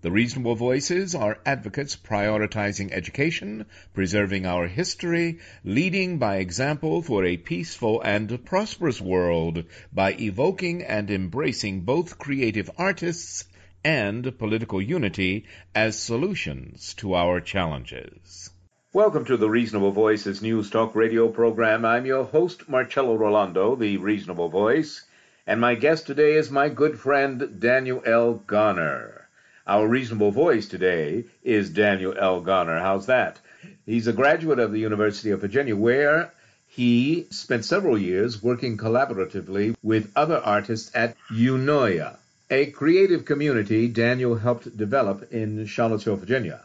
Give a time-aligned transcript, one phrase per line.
[0.00, 7.36] The reasonable voices are advocates prioritizing education, preserving our history, leading by example for a
[7.36, 13.46] peaceful and prosperous world by evoking and embracing both creative artists
[13.82, 18.50] and political unity as solutions to our challenges.
[18.92, 21.84] Welcome to the Reasonable Voices News Talk radio program.
[21.84, 25.04] I'm your host, Marcello Rollando, the Reasonable Voice,
[25.44, 28.34] and my guest today is my good friend, Daniel L.
[28.34, 29.27] Garner.
[29.68, 32.40] Our reasonable voice today is Daniel L.
[32.40, 32.78] Garner.
[32.78, 33.38] How's that?
[33.84, 36.32] He's a graduate of the University of Virginia, where
[36.68, 42.16] he spent several years working collaboratively with other artists at Eunoia,
[42.48, 46.62] a creative community Daniel helped develop in Charlottesville, Virginia.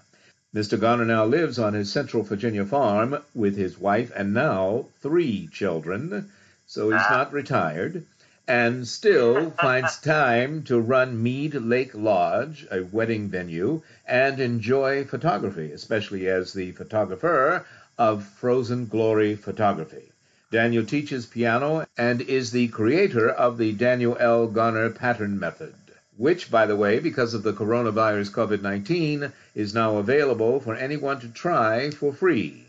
[0.55, 0.79] Mr.
[0.79, 6.31] Garner now lives on his Central Virginia farm with his wife and now three children,
[6.67, 8.05] so he's not retired
[8.47, 15.71] and still finds time to run Mead Lake Lodge, a wedding venue, and enjoy photography,
[15.71, 17.65] especially as the photographer
[17.97, 20.11] of Frozen Glory Photography.
[20.51, 24.47] Daniel teaches piano and is the creator of the Daniel L.
[24.47, 25.73] Garner pattern method,
[26.17, 31.19] which, by the way, because of the coronavirus COVID 19, is now available for anyone
[31.21, 32.65] to try for free.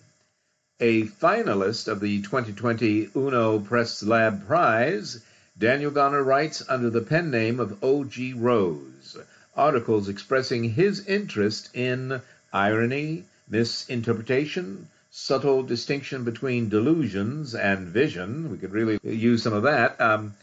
[0.80, 5.20] A finalist of the 2020 Uno Press Lab Prize,
[5.56, 8.32] Daniel Garner writes under the pen name of O.G.
[8.32, 9.16] Rose,
[9.56, 12.20] articles expressing his interest in
[12.52, 18.50] irony, misinterpretation, subtle distinction between delusions and vision.
[18.50, 20.00] We could really use some of that.
[20.00, 20.34] Um,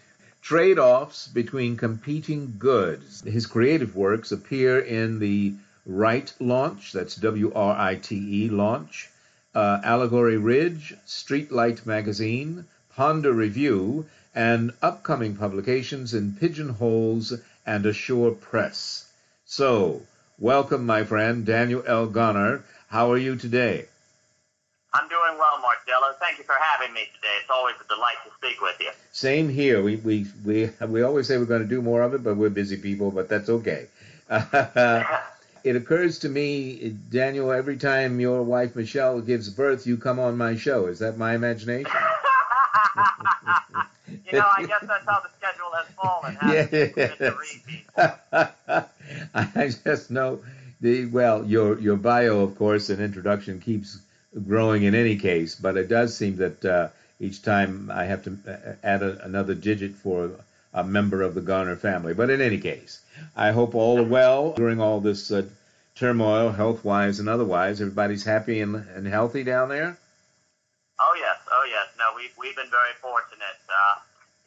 [0.42, 3.22] Trade offs between competing goods.
[3.22, 5.54] His creative works appear in the
[5.86, 9.10] Write launch, that's W R I T E launch,
[9.54, 17.34] uh, Allegory Ridge, Streetlight Magazine, Ponder Review, and upcoming publications in Pidgeonholes
[17.66, 19.12] and Assure Press.
[19.46, 20.02] So,
[20.40, 22.08] welcome, my friend, Daniel L.
[22.08, 22.64] Garner.
[22.88, 23.86] How are you today?
[24.94, 26.16] I'm doing well, Marcello.
[26.20, 27.36] Thank you for having me today.
[27.42, 28.90] It's always a delight to speak with you.
[29.14, 29.82] Same here.
[29.82, 32.50] We we we we always say we're going to do more of it, but we're
[32.50, 33.12] busy people.
[33.12, 33.88] But that's okay.
[35.64, 40.38] it occurs to me, Daniel, every time your wife Michelle gives birth, you come on
[40.38, 40.88] my show.
[40.88, 41.92] Is that my imagination?
[44.32, 46.38] you know, I guess that's how the schedule has fallen.
[47.98, 48.86] Yeah.
[49.34, 50.40] I just know
[50.82, 54.00] the well, your your bio, of course, and introduction keeps
[54.48, 56.88] growing in any case, but it does seem that uh,
[57.20, 60.32] each time I have to uh, add a, another digit for
[60.74, 62.14] a member of the Garner family.
[62.14, 63.02] But in any case,
[63.36, 65.44] I hope all are well during all this uh,
[65.96, 67.82] turmoil, health wise and otherwise.
[67.82, 69.98] Everybody's happy and, and healthy down there.
[71.00, 71.88] Oh yes, oh yes.
[71.98, 73.60] No, we've, we've been very fortunate.
[73.70, 74.00] Uh,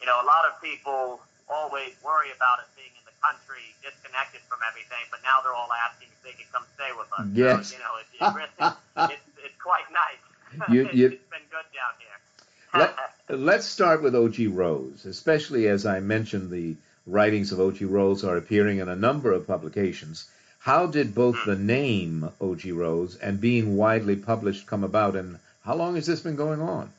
[0.04, 4.44] you know, a lot of people always worry about us being in the country, disconnected
[4.52, 7.24] from everything, but now they're all asking if they can come stay with us.
[7.32, 7.72] Yes.
[7.72, 8.76] So, you know, it, it really,
[9.16, 10.20] it's, it's quite nice.
[10.70, 12.88] You, you, it's been good down here.
[13.28, 14.46] Let, let's start with O.G.
[14.48, 16.76] Rose, especially as I mentioned the
[17.06, 17.84] writings of O.G.
[17.86, 20.28] Rose are appearing in a number of publications.
[20.60, 21.50] How did both hmm.
[21.50, 22.70] the name O.G.
[22.72, 26.92] Rose and being widely published come about, and how long has this been going on?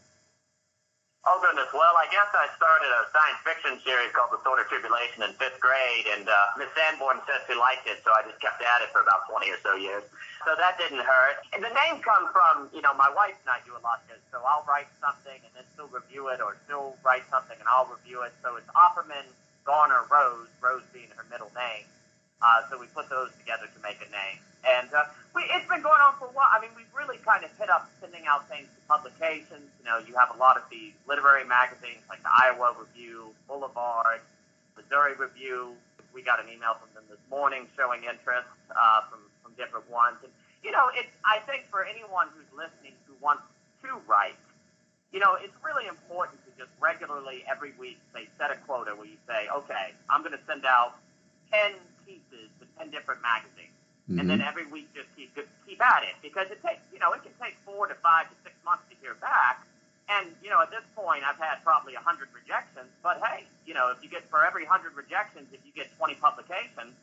[1.26, 1.68] Oh goodness.
[1.74, 5.60] Well, guess I started a science fiction series called The Sword of Tribulation in fifth
[5.60, 8.88] grade, and uh, Miss Sanborn said she liked it, so I just kept at it
[8.96, 10.08] for about 20 or so years.
[10.48, 11.44] So that didn't hurt.
[11.52, 14.08] And the name comes from, you know, my wife and I do a lot of
[14.08, 14.24] this.
[14.32, 17.92] So I'll write something and then she'll review it, or she'll write something and I'll
[17.92, 18.32] review it.
[18.40, 19.28] So it's Opperman
[19.68, 21.84] Garner Rose, Rose being her middle name.
[22.40, 24.40] Uh, so we put those together to make a name.
[24.66, 25.06] And uh,
[25.38, 26.50] we, it's been going on for a while.
[26.50, 29.70] I mean, we've really kind of hit up sending out things to publications.
[29.78, 34.22] You know, you have a lot of these literary magazines like the Iowa Review, Boulevard,
[34.74, 35.78] Missouri Review.
[36.14, 40.18] We got an email from them this morning showing interest uh, from, from different ones.
[40.24, 40.32] And,
[40.64, 43.44] you know, it's, I think for anyone who's listening who wants
[43.84, 44.40] to write,
[45.12, 49.06] you know, it's really important to just regularly every week say set a quota where
[49.06, 50.96] you say, okay, I'm going to send out
[51.52, 51.76] 10
[52.08, 53.75] pieces to 10 different magazines.
[54.06, 54.20] Mm-hmm.
[54.20, 54.48] And then mm-hmm.
[54.48, 57.58] every week just keep keep at it because it takes you know it can take
[57.66, 59.66] four to five to six months to hear back.
[60.06, 63.74] And you know at this point I've had probably a hundred rejections, but hey, you
[63.74, 66.94] know if you get for every hundred rejections, if you get 20 publications,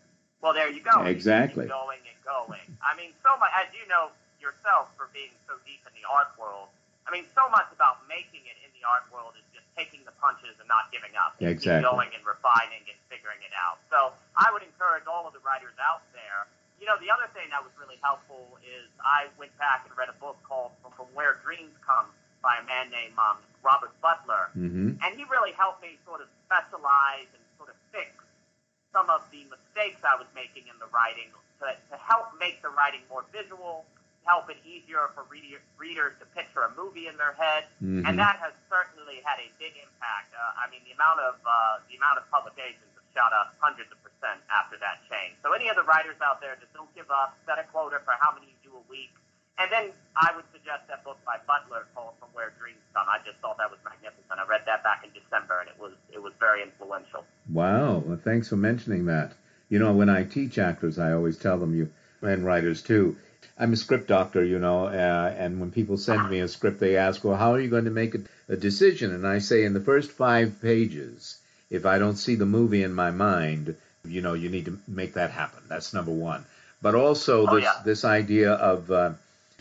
[0.40, 1.02] well there you go.
[1.02, 1.66] Exactly.
[1.66, 2.66] going and going.
[2.78, 6.30] I mean so much as you know yourself for being so deep in the art
[6.38, 6.70] world
[7.06, 10.14] I mean, so much about making it in the art world is just taking the
[10.22, 11.34] punches and not giving up.
[11.42, 11.82] And exactly.
[11.82, 13.82] going and refining and figuring it out.
[13.90, 16.46] So I would encourage all of the writers out there.
[16.82, 20.10] You know, the other thing that was really helpful is I went back and read
[20.10, 22.10] a book called From, From Where Dreams Come
[22.42, 24.50] by a man named um, Robert Butler.
[24.58, 24.98] Mm-hmm.
[24.98, 28.10] And he really helped me sort of specialize and sort of fix
[28.90, 31.30] some of the mistakes I was making in the writing
[31.62, 33.86] to, to help make the writing more visual,
[34.26, 38.04] help it easier for reader, readers to picture a movie in their head, mm-hmm.
[38.04, 40.34] and that has certainly had a big impact.
[40.34, 43.98] Uh, I mean, the amount of uh, the amount of publications shot up hundreds of
[44.02, 45.36] percent after that change.
[45.44, 47.36] So any of the writers out there, just don't give up.
[47.46, 49.12] Set a quota for how many you do a week.
[49.60, 53.06] And then I would suggest that book by Butler called From Where Dreams Come.
[53.06, 54.40] I just thought that was magnificent.
[54.40, 57.24] I read that back in December, and it was it was very influential.
[57.52, 58.02] Wow!
[58.24, 59.32] Thanks for mentioning that.
[59.68, 61.92] You know, when I teach actors, I always tell them you
[62.22, 63.16] and writers too
[63.58, 66.96] I'm a script doctor, you know, uh, and when people send me a script, they
[66.96, 69.14] ask, well, how are you going to make a, a decision?
[69.14, 71.38] And I say, in the first five pages,
[71.72, 73.74] if I don't see the movie in my mind,
[74.04, 75.62] you know, you need to make that happen.
[75.68, 76.44] That's number one.
[76.82, 77.82] But also oh, this yeah.
[77.84, 79.12] this idea of uh,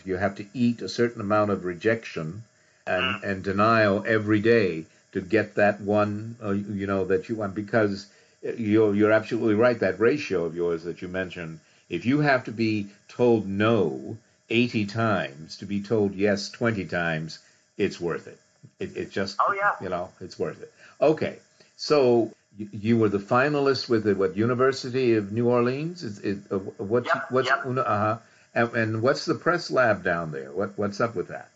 [0.04, 2.44] you have to eat a certain amount of rejection
[2.86, 3.22] and, mm.
[3.22, 7.54] and denial every day to get that one, uh, you know, that you want.
[7.54, 8.06] Because
[8.42, 9.78] you're you're absolutely right.
[9.78, 11.60] That ratio of yours that you mentioned
[11.92, 14.16] if you have to be told no
[14.48, 17.38] 80 times to be told yes 20 times,
[17.76, 18.38] it's worth it.
[18.78, 19.72] It, it just, oh, yeah.
[19.80, 20.72] you know, it's worth it.
[21.00, 21.38] Okay,
[21.82, 22.30] so
[22.70, 26.04] you, were the finalist with the what University of New Orleans?
[26.04, 27.66] Is, is uh, what's yep, what's yep.
[27.66, 28.18] uh huh?
[28.54, 30.52] And, and what's the press lab down there?
[30.52, 31.50] What what's up with that?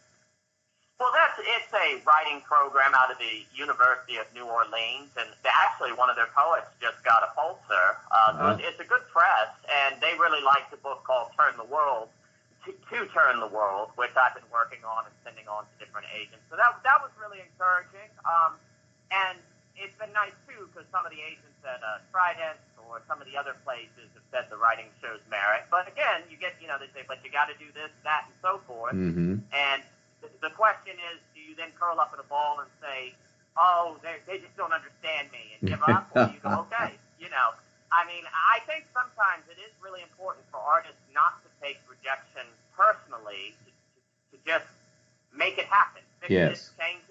[0.99, 5.93] Well, that's it's a writing program out of the University of New Orleans, and actually
[5.94, 7.94] one of their poets just got a Pulitzer.
[8.11, 8.58] Uh, uh-huh.
[8.58, 12.08] So it's a good press, and they really liked the book called "Turn the World."
[12.67, 16.11] To, to turn the world, which I've been working on and sending on to different
[16.11, 16.43] agents.
[16.50, 18.11] So that that was really encouraging.
[18.26, 18.58] Um,
[19.14, 19.38] and
[19.76, 23.26] it's been nice too because some of the agents at uh, Trident or some of
[23.28, 25.69] the other places have said the writing shows merit.
[25.70, 28.28] But again, you get you know they say, but you got to do this, that,
[28.31, 28.96] and so forth.
[28.96, 29.43] Mm-hmm.
[29.52, 29.81] And
[30.40, 33.14] the, question is, do you then curl up in a ball and say,
[33.58, 36.08] oh, they, they just don't understand me and give up?
[36.14, 37.55] or you go, okay, you know.
[37.93, 42.44] I mean, I think sometimes it is really important for artists not to take rejection
[42.75, 43.99] personally, to, to,
[44.34, 44.67] to just
[45.31, 46.02] make it happen.
[46.20, 46.50] Fix yes.
[46.50, 47.06] it, change.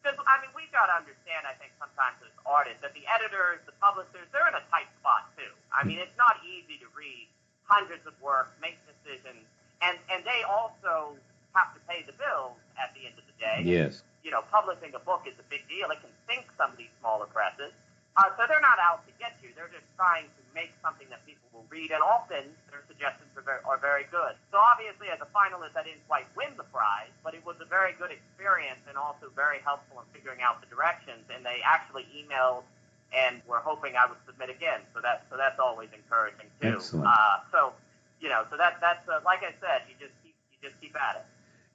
[0.00, 3.60] Because, I mean, we've got to understand, I think, sometimes as artists, that the editors,
[3.68, 5.52] the publishers, they're in a tight spot, too.
[5.68, 7.28] I mean, it's not easy to read
[7.68, 9.44] hundreds of works, make decisions,
[9.84, 11.20] and, and they also
[11.52, 13.60] have to pay the bills at the end of the day.
[13.60, 14.00] Yes.
[14.24, 15.92] You know, publishing a book is a big deal.
[15.92, 17.72] It can sink some of these smaller presses.
[18.18, 19.54] Uh, so they're not out to get you.
[19.54, 23.46] They're just trying to make something that people will read, and often their suggestions are
[23.46, 24.34] very, are very good.
[24.50, 27.68] So obviously, as a finalist, I didn't quite win the prize, but it was a
[27.70, 31.22] very good experience and also very helpful in figuring out the directions.
[31.30, 32.66] And they actually emailed
[33.14, 34.80] and were hoping I would submit again.
[34.94, 36.76] So that so that's always encouraging too.
[36.78, 37.06] Excellent.
[37.06, 37.72] Uh, so
[38.20, 40.94] you know, so that that's uh, like I said, you just keep you just keep
[40.96, 41.26] at it.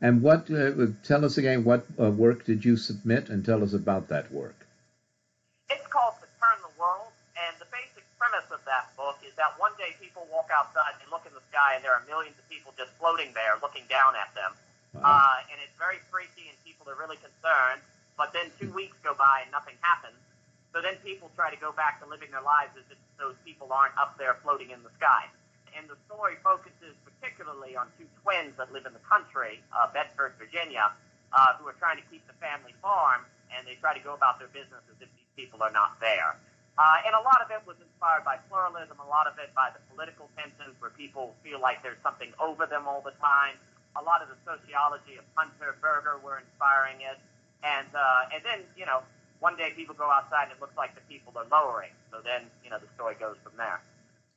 [0.02, 0.52] And what?
[0.52, 1.64] Uh, tell us again.
[1.64, 4.68] What uh, work did you submit, and tell us about that work.
[5.70, 8.60] It's called "To Turn the World," and the basic premise of
[9.36, 11.84] that book is that one day people walk outside and look in the sky, and
[11.84, 14.56] there are millions of people just floating there, looking down at them,
[14.96, 15.04] wow.
[15.04, 17.84] uh, and it's very freaky, and people are really concerned.
[18.16, 20.16] But then two weeks go by and nothing happens.
[20.72, 23.76] So then people try to go back to living their lives as if those people
[23.76, 25.28] aren't up there floating in the sky
[25.76, 30.34] and the story focuses particularly on two twins that live in the country, uh, Bedford,
[30.40, 30.96] Virginia,
[31.36, 34.40] uh, who are trying to keep the family farm, and they try to go about
[34.40, 36.40] their business as if these people are not there.
[36.76, 39.72] Uh, and a lot of it was inspired by pluralism, a lot of it by
[39.72, 43.56] the political tensions where people feel like there's something over them all the time.
[43.96, 47.16] A lot of the sociology of Hunter Berger were inspiring it.
[47.64, 49.08] And, uh, and then, you know,
[49.40, 51.96] one day people go outside and it looks like the people are lowering.
[52.12, 53.80] So then, you know, the story goes from there.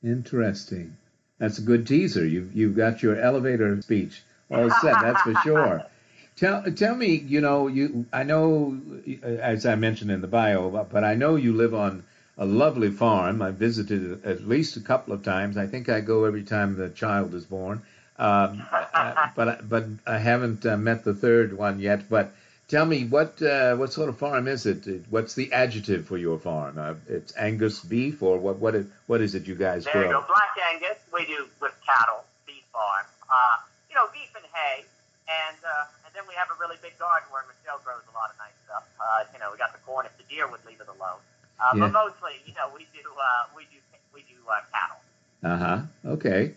[0.02, 0.96] Interesting.
[1.38, 2.26] That's a good teaser.
[2.26, 5.00] You've you've got your elevator speech all set.
[5.00, 5.82] That's for sure.
[6.36, 8.78] Tell tell me, you know, you I know
[9.24, 12.04] as I mentioned in the bio, but I know you live on
[12.38, 13.42] a lovely farm.
[13.42, 15.56] I visited it at least a couple of times.
[15.56, 17.82] I think I go every time the child is born.
[18.18, 22.08] Um, uh, but but I haven't uh, met the third one yet.
[22.08, 22.32] But
[22.68, 24.86] tell me what uh, what sort of farm is it?
[25.10, 26.78] What's the adjective for your farm?
[26.78, 30.02] Uh, it's Angus beef, or what what is, what is it you guys there grow?
[30.02, 30.98] There you go, black Angus.
[31.12, 33.06] We do with cattle, beef farm.
[33.30, 34.84] Uh, you know, beef and hay,
[35.26, 38.30] and uh, and then we have a really big garden where Michelle grows a lot
[38.30, 38.82] of nice stuff.
[38.98, 41.22] Uh, you know, we got the corn if the deer would leave it alone.
[41.60, 41.80] Uh, yeah.
[41.80, 43.78] But mostly, you know, we do uh, we do
[44.14, 45.00] we do uh, cattle.
[45.42, 46.12] Uh huh.
[46.12, 46.54] Okay.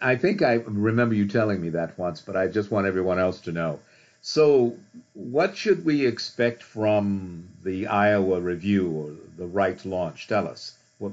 [0.00, 3.40] I think I remember you telling me that once, but I just want everyone else
[3.40, 3.80] to know.
[4.20, 4.76] So,
[5.12, 10.28] what should we expect from the Iowa Review or the Write launch?
[10.28, 10.76] Tell us.
[10.98, 11.12] What?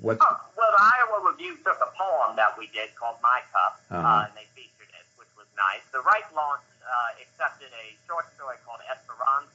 [0.00, 0.18] What?
[0.20, 3.96] Oh, well, the Iowa Review took a poem that we did called My Cup, uh-huh.
[3.96, 5.84] uh, and they featured it, which was nice.
[5.92, 9.53] The Write launch uh, accepted a short story called Esperanza,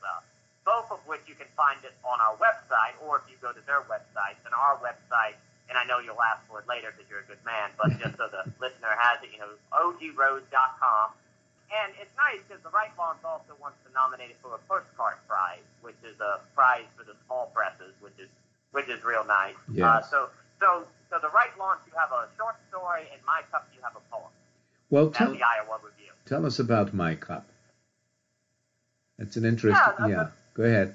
[0.70, 3.64] both of which you can find it on our website, or if you go to
[3.66, 5.34] their website, then our website
[5.70, 8.18] and I know you'll ask for it later because you're a good man, but just
[8.18, 11.08] so the listener has it, you know, ogrose.com.
[11.70, 15.22] And it's nice because the Write Launch also wants to nominate it for a Pushcart
[15.30, 18.28] prize, which is a prize for the small presses, which is
[18.74, 19.54] which is real nice.
[19.70, 19.86] Yes.
[19.86, 20.20] Uh, so
[20.60, 20.68] so
[21.14, 24.02] so the Write Launch, you have a short story, and My Cup, you have a
[24.10, 24.34] poem.
[24.90, 26.10] Well, tell, the Iowa Review.
[26.26, 27.46] Tell us about My Cup.
[29.20, 29.94] It's an interesting.
[30.00, 30.28] Yeah, yeah.
[30.60, 30.92] Go ahead.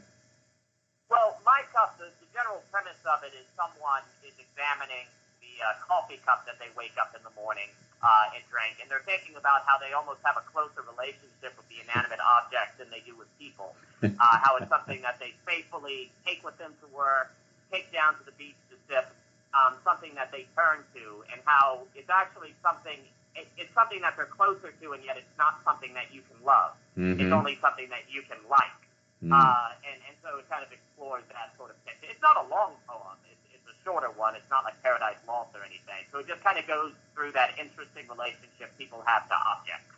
[1.09, 5.09] Well, My Cup, the, the general premise of it is someone is examining
[5.41, 7.73] the uh, coffee cup that they wake up in the morning
[8.05, 11.65] uh, and drink, and they're thinking about how they almost have a closer relationship with
[11.73, 13.73] the inanimate object than they do with people.
[14.05, 17.33] Uh, how it's something that they faithfully take with them to work,
[17.73, 19.09] take down to the beach to sip,
[19.57, 23.01] um, something that they turn to, and how it's actually something.
[23.33, 26.37] It, it's something that they're closer to, and yet it's not something that you can
[26.45, 26.77] love.
[27.01, 27.17] Mm-hmm.
[27.17, 28.84] It's only something that you can like.
[29.25, 29.33] Mm.
[29.33, 31.97] Uh, and, and so it kind of explores that sort of thing.
[32.05, 33.17] It's not a long poem.
[33.25, 34.37] It's, it's a shorter one.
[34.37, 36.05] It's not like Paradise Lost or anything.
[36.13, 39.89] So it just kind of goes through that interesting relationship people have to objects.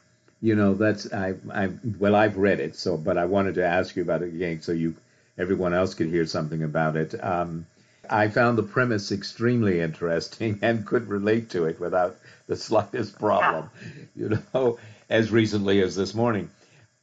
[0.43, 3.97] You know, that's I I well I've read it, so but I wanted to ask
[3.97, 4.95] you about it again so you
[5.39, 7.15] everyone else could hear something about it.
[7.23, 7.67] Um,
[8.09, 12.17] I found the premise extremely interesting and could relate to it without
[12.47, 13.71] the slightest problem.
[14.15, 14.29] Yeah.
[14.29, 14.79] You know,
[15.11, 16.51] as recently as this morning.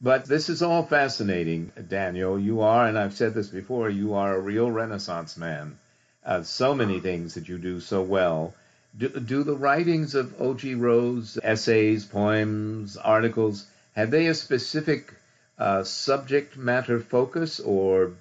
[0.00, 2.38] But this is all fascinating, Daniel.
[2.38, 5.78] You are, and I've said this before, you are a real Renaissance man
[6.24, 8.54] uh, so many things that you do so well.
[8.96, 10.74] Do, do the writings of O.G.
[10.74, 15.12] Rose, essays, poems, articles, have they a specific
[15.58, 18.12] uh, subject matter focus, or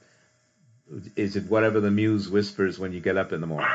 [1.16, 3.70] is it whatever the muse whispers when you get up in the morning?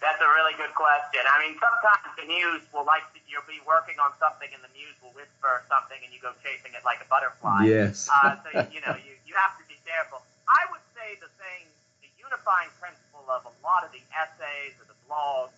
[0.00, 1.24] That's a really good question.
[1.24, 4.72] I mean, sometimes the muse will like to, you'll be working on something, and the
[4.76, 7.64] muse will whisper something, and you go chasing it like a butterfly.
[7.64, 8.08] Yes.
[8.12, 10.20] uh, so you know, you you have to be careful.
[10.48, 11.68] I would say the thing
[12.04, 15.56] the unifying principle of a lot of the essays or the blogs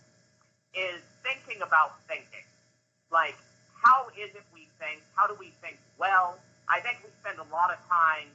[0.74, 2.46] is thinking about thinking.
[3.10, 3.38] Like,
[3.74, 5.02] how is it we think?
[5.18, 6.38] How do we think well?
[6.70, 8.30] I think we spend a lot of time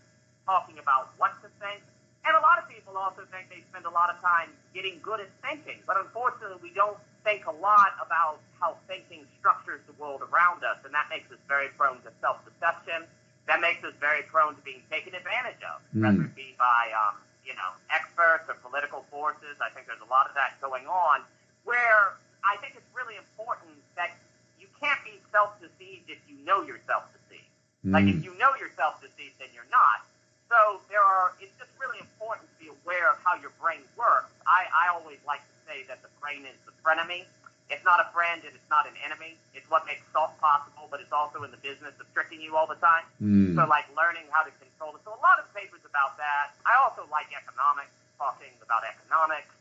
[0.45, 1.81] talking about what to think.
[2.29, 5.17] And a lot of people also think they spend a lot of time getting good
[5.17, 5.81] at thinking.
[5.89, 10.77] But unfortunately, we don't think a lot about how thinking structures the world around us.
[10.85, 13.09] And that makes us very prone to self deception.
[13.49, 16.05] That makes us very prone to being taken advantage of, mm.
[16.05, 19.57] whether it be by um, you know, experts or political forces.
[19.57, 21.25] I think there's a lot of that going on
[21.65, 22.13] where
[22.45, 24.13] I think it's really important that
[24.61, 27.49] you can't be self-deceived if you know you're self-deceived.
[27.89, 27.97] Mm.
[27.97, 30.05] Like if you know you're self-deceived, then you're not.
[30.49, 31.37] So there are.
[31.37, 34.33] It's just really important to be aware of how your brain works.
[34.49, 37.29] I, I always like to say that the brain is the frenemy.
[37.69, 39.37] It's not a friend and it's not an enemy.
[39.53, 42.65] It's what makes thought possible, but it's also in the business of tricking you all
[42.65, 43.05] the time.
[43.21, 43.53] Mm.
[43.53, 45.05] So like learning how to control it.
[45.05, 46.57] So a lot of papers about that.
[46.65, 49.53] I also like economics, talking about economics.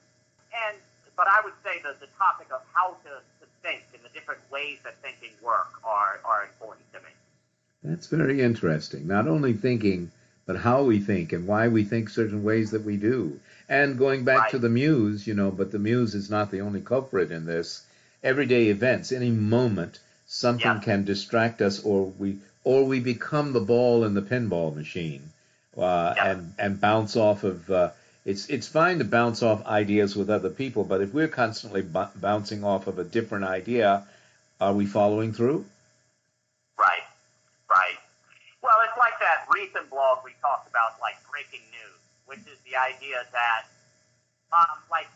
[0.56, 0.80] And
[1.20, 4.40] but I would say that the topic of how to, to think and the different
[4.48, 7.12] ways that thinking work are, are important to me.
[7.82, 9.06] That's very interesting.
[9.06, 10.10] Not only thinking,
[10.48, 13.38] but how we think and why we think certain ways that we do.
[13.68, 14.50] And going back right.
[14.52, 17.84] to the muse, you know, but the muse is not the only culprit in this
[18.24, 20.80] everyday events, any moment, something yeah.
[20.80, 25.30] can distract us, or we or we become the ball in the pinball machine,
[25.76, 26.30] uh, yeah.
[26.30, 27.70] and and bounce off of.
[27.70, 27.90] Uh,
[28.24, 32.14] it's it's fine to bounce off ideas with other people, but if we're constantly b-
[32.16, 34.06] bouncing off of a different idea,
[34.62, 35.66] are we following through?
[36.78, 37.04] Right,
[37.70, 37.98] right.
[38.62, 42.00] Well, it's like that recent blog we talked about, like breaking news,
[42.30, 43.66] which is the idea that,
[44.54, 45.10] um, like,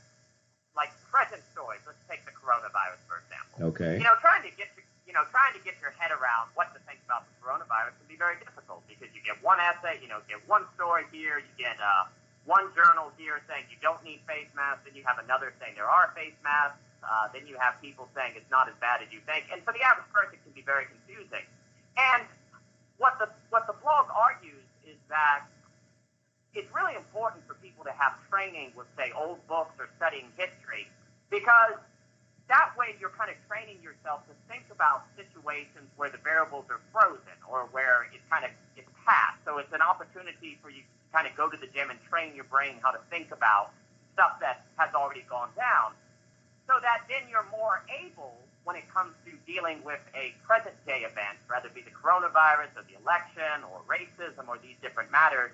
[0.75, 1.79] like present story
[3.63, 3.97] Okay.
[3.97, 6.75] You know, trying to get your, you know trying to get your head around what
[6.75, 10.11] to think about the coronavirus can be very difficult because you get one essay, you
[10.11, 12.11] know, get one story here, you get uh,
[12.43, 15.89] one journal here saying you don't need face masks, then you have another saying there
[15.89, 19.23] are face masks, uh, then you have people saying it's not as bad as you
[19.31, 21.47] think, and for the average person, it can be very confusing.
[21.97, 22.27] And
[22.99, 24.52] what the what the blog argues
[25.13, 25.45] that
[26.57, 30.89] it's really important for people to have training with, say, old books or studying history,
[31.29, 31.77] because
[32.49, 36.81] that way you're kind of training yourself to think about situations where the variables are
[36.93, 39.41] frozen or where it's kind of it's past.
[39.45, 42.37] So it's an opportunity for you to kind of go to the gym and train
[42.37, 43.73] your brain how to think about
[44.13, 45.97] stuff that has already gone down,
[46.69, 51.39] so that then you're more able when it comes dealing with a present day event,
[51.49, 55.51] whether it be the coronavirus or the election or racism or these different matters,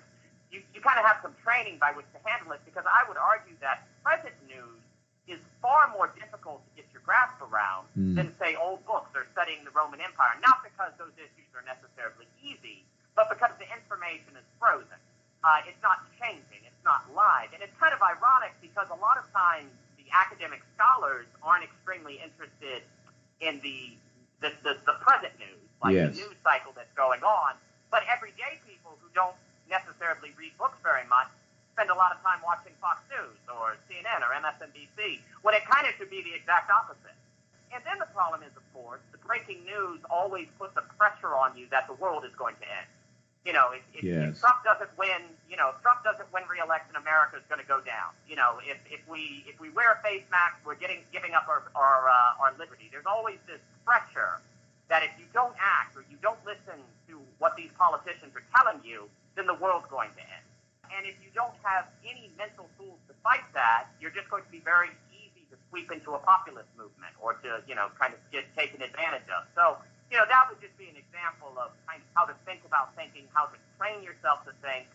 [0.51, 3.17] you, you kind of have some training by which to handle it because I would
[3.17, 4.81] argue that present news
[5.29, 8.15] is far more difficult to get your grasp around Mm.
[8.17, 10.33] than, say, old books or studying the Roman Empire.
[10.41, 12.81] Not because those issues are necessarily easy,
[13.13, 14.97] but because the information is frozen.
[15.43, 16.65] Uh, it's not changing.
[16.65, 17.53] It's not live.
[17.53, 19.69] And it's kind of ironic because a lot of times
[20.01, 22.81] the academic scholars aren't extremely interested
[23.41, 23.95] in the
[24.39, 26.15] the, the, the present news, like Yes.
[26.15, 27.59] the news cycle that's going on.
[27.91, 29.35] But everyday people who don't
[29.67, 31.27] necessarily read books very much
[31.75, 35.87] spend a lot of time watching Fox News or CNN or MSNBC, when it kind
[35.87, 37.15] of should be the exact opposite.
[37.71, 41.55] And then the problem is, of course, the breaking news always puts a pressure on
[41.55, 42.87] you that the world is going to end.
[43.45, 44.35] You know, if, if, Yes.
[44.35, 47.67] if Trump doesn't win, you know, if Trump doesn't win re-election, America is going to
[47.67, 48.11] go down.
[48.27, 51.47] You know, if, if we if we wear a face mask, we're getting giving up
[51.47, 52.89] our our uh, our liberty.
[52.91, 54.43] There's always this pressure
[54.89, 56.77] that if you don't act or you don't listen
[57.07, 60.45] to what these politicians are telling you, then the world's going to end.
[60.89, 64.49] And if you don't have any mental tools to fight that, you're just going to
[64.49, 68.19] be very easy to sweep into a populist movement or to, you know, kind of
[68.33, 69.45] get taken advantage of.
[69.53, 69.77] So,
[70.11, 72.95] you know, that would just be an example of kind of how to think about
[72.95, 74.87] thinking, how to train yourself to think,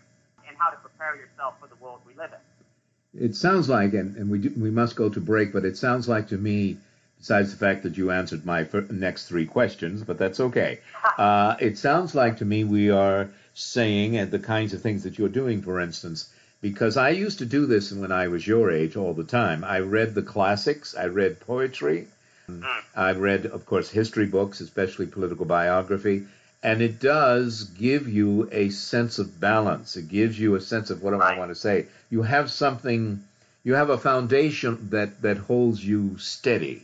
[0.47, 3.25] and how to prepare yourself for the world we live in.
[3.27, 6.09] It sounds like, and, and we do, we must go to break, but it sounds
[6.09, 6.79] like to me,
[7.19, 10.81] besides the fact that you answered my next three questions, but that's okay.
[11.17, 15.17] Uh, it sounds like to me we are saying and the kinds of things that
[15.17, 16.29] you're doing, for instance,
[16.61, 19.63] because I used to do this when I was your age all the time.
[19.63, 22.09] I read the classics, I read poetry,
[22.51, 22.65] Mm.
[22.95, 26.27] I read, of course, history books, especially political biography,
[26.63, 29.97] and it does give you a sense of balance.
[29.97, 31.39] It gives you a sense of what do I Right.
[31.39, 31.87] want to say.
[32.11, 33.23] You have something,
[33.65, 36.83] you have a foundation that that holds you steady,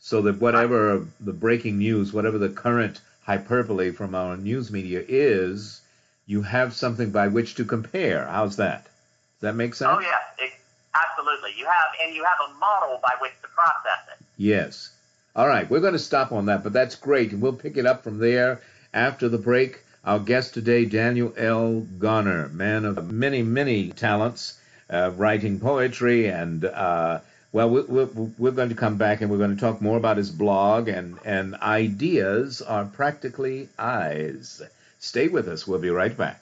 [0.00, 5.80] so that whatever the breaking news, whatever the current hyperbole from our news media is,
[6.26, 8.26] you have something by which to compare.
[8.26, 8.84] How's that?
[8.84, 9.90] Does that make sense?
[9.96, 10.52] Oh yeah, it,
[10.94, 11.50] absolutely.
[11.58, 14.24] You have and you have a model by which to process it.
[14.36, 14.90] Yes.
[15.34, 17.86] All right, we're going to stop on that, but that's great, and we'll pick it
[17.86, 18.60] up from there
[18.92, 19.78] after the break.
[20.04, 21.80] Our guest today, Daniel L.
[21.80, 27.20] Garner, man of many, many talents, uh, writing poetry, and uh,
[27.52, 28.04] well, we, we,
[28.38, 31.18] we're going to come back and we're going to talk more about his blog, and
[31.24, 34.62] and ideas are practically eyes.
[34.98, 35.64] Stay with us.
[35.64, 36.40] We'll be right back.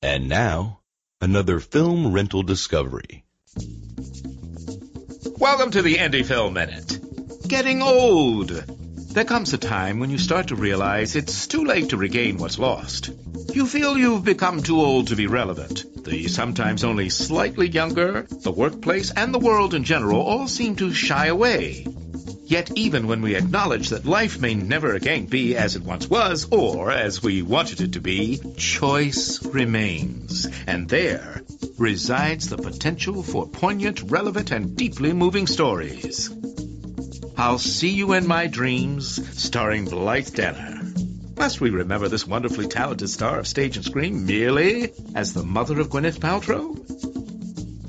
[0.00, 0.80] And now,
[1.20, 3.24] another film rental discovery.
[5.38, 7.01] Welcome to the Indie Film Minute.
[7.52, 8.48] Getting old.
[8.48, 12.58] There comes a time when you start to realize it's too late to regain what's
[12.58, 13.10] lost.
[13.52, 15.84] You feel you've become too old to be relevant.
[16.02, 20.94] The sometimes only slightly younger, the workplace, and the world in general all seem to
[20.94, 21.86] shy away.
[22.46, 26.48] Yet even when we acknowledge that life may never again be as it once was,
[26.50, 30.48] or as we wanted it to be, choice remains.
[30.66, 31.42] And there
[31.76, 36.30] resides the potential for poignant, relevant, and deeply moving stories.
[37.36, 40.80] I'll See You in My Dreams, starring Blythe Danner.
[41.36, 45.80] Must we remember this wonderfully talented star of stage and screen merely as the mother
[45.80, 46.78] of Gwyneth Paltrow?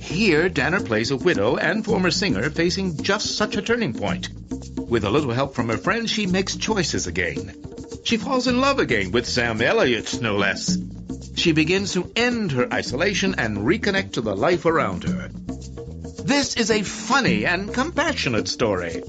[0.01, 4.29] Here, Danner plays a widow and former singer facing just such a turning point.
[4.77, 7.53] With a little help from her friends, she makes choices again.
[8.03, 10.77] She falls in love again with Sam Elliott, no less.
[11.35, 15.29] She begins to end her isolation and reconnect to the life around her.
[16.23, 19.03] This is a funny and compassionate story.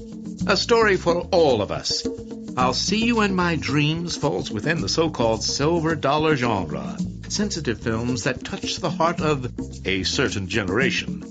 [0.47, 2.07] A story for all of us.
[2.55, 6.97] I'll See You in My Dreams falls within the so-called silver dollar genre.
[7.29, 9.51] Sensitive films that touch the heart of
[9.85, 11.23] a certain generation.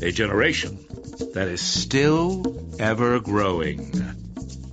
[0.00, 0.78] A generation
[1.34, 2.44] that is still
[2.78, 3.90] ever growing.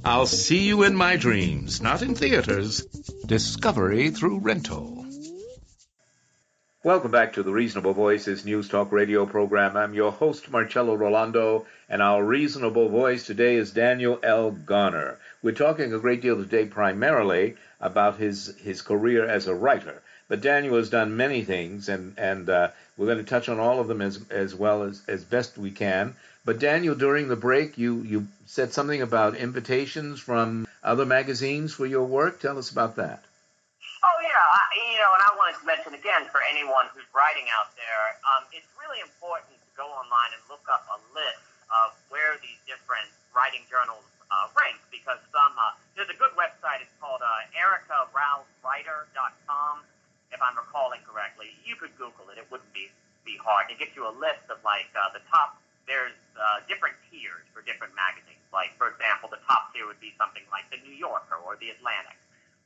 [0.05, 2.81] I'll See You in My Dreams, not in theaters.
[3.25, 4.98] Discovery through rental.
[6.81, 9.75] Welcome back to the Reasonable Voices News Talk Radio program.
[9.75, 14.51] I'm your host, Marcello Rollando, and our reasonable voice today is Daniel L.
[14.51, 15.17] Garner.
[15.43, 20.01] We're talking a great deal today primarily about his, his career as a writer.
[20.29, 23.81] But Daniel has done many things, and, and uh, we're going to touch on all
[23.81, 26.15] of them as, as well as, as best we can.
[26.45, 31.85] But Daniel, during the break, you, you said something about invitations from other magazines for
[31.85, 32.39] your work.
[32.39, 33.21] Tell us about that.
[34.41, 38.15] I, you know, and I wanted to mention again for anyone who's writing out there,
[38.23, 42.57] um, it's really important to go online and look up a list of where these
[42.65, 46.81] different writing journals uh, rank because some uh, there's a good website.
[46.85, 49.83] It's called uh, ErikaRouseWriter.com,
[50.29, 51.53] if I'm recalling correctly.
[51.65, 52.91] You could Google it; it wouldn't be
[53.25, 53.71] be hard.
[53.73, 55.57] It gives you a list of like uh, the top.
[55.89, 58.37] There's uh, different tiers for different magazines.
[58.53, 61.73] Like for example, the top tier would be something like the New Yorker or the
[61.73, 62.13] Atlantic.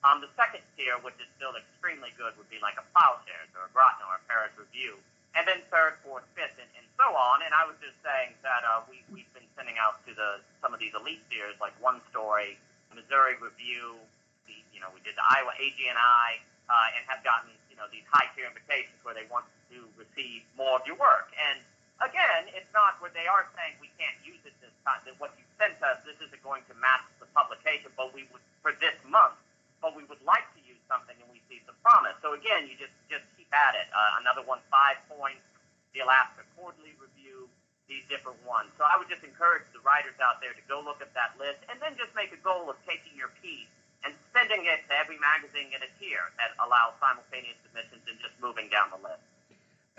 [0.04, 3.68] Um, the second tier, which is still extremely good, would be like a Ploughshares or
[3.68, 5.00] a Granta or a Paris Review.
[5.34, 7.42] And then third, fourth, fifth, and, and so on.
[7.42, 10.76] And I was just saying that uh, we, we've been sending out to the some
[10.76, 12.60] of these elite tiers, like One Story,
[12.94, 13.98] Missouri Review,
[14.46, 16.28] the, you know, we did the Iowa AG&I,
[16.70, 20.46] uh, and have gotten, you know, these high tier invitations where they want to receive
[20.54, 21.34] more of your work.
[21.34, 21.60] And
[22.04, 25.34] again, it's not where they are saying we can't use it this time, that what
[25.40, 28.96] you sent us, this isn't going to match the publication, but we would, for this
[29.10, 29.36] month,
[29.84, 32.16] but we would like to use something and we see some promise.
[32.24, 33.92] So again, you just just keep at it.
[33.92, 35.44] Uh, another one, Five Points,
[35.92, 37.52] the Alaska Quarterly Review,
[37.92, 38.72] these different ones.
[38.80, 41.60] So I would just encourage the writers out there to go look at that list
[41.68, 43.68] and then just make a goal of taking your piece
[44.08, 48.36] and sending it to every magazine in a tier that allows simultaneous submissions and just
[48.40, 49.24] moving down the list.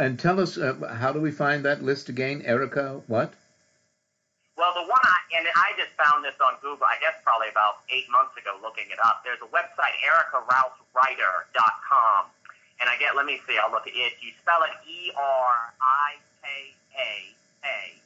[0.00, 2.42] And tell us, uh, how do we find that list again?
[2.44, 3.36] Erica, what?
[4.54, 7.82] Well, the one I, and I just found this on Google, I guess probably about
[7.90, 9.26] eight months ago looking it up.
[9.26, 12.30] There's a website, erikarousewriter.com.
[12.78, 14.14] And I get, let me see, I'll look at it.
[14.22, 17.34] You spell it E R I K A
[17.66, 17.98] A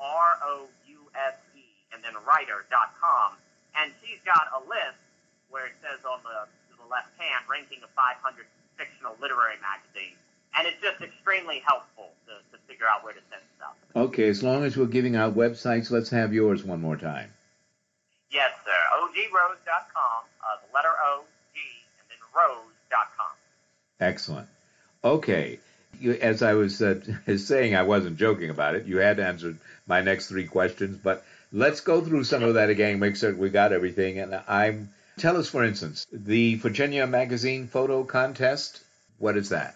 [0.00, 1.64] R O U S E
[1.96, 3.32] and then writer.com.
[3.76, 5.00] And she's got a list
[5.48, 8.20] where it says on the, to the left hand, ranking of 500
[8.76, 10.20] fictional literary magazines
[10.56, 12.12] and it's just extremely helpful
[12.78, 13.74] figure out where to send stuff.
[13.96, 17.32] Okay, as long as we're giving out websites, let's have yours one more time.
[18.30, 18.70] Yes, sir.
[18.94, 21.60] ogrose.com, uh, the letter O, G,
[21.98, 23.26] and then rose.com.
[24.00, 24.48] Excellent.
[25.02, 25.58] Okay.
[26.00, 27.00] You, as I was uh,
[27.36, 28.86] saying, I wasn't joking about it.
[28.86, 33.00] You had answered my next three questions, but let's go through some of that again,
[33.00, 34.18] make sure we got everything.
[34.20, 38.80] And I'm tell us, for instance, the Virginia Magazine photo contest.
[39.18, 39.74] What is that?